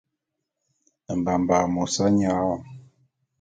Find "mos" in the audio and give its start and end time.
1.73-1.95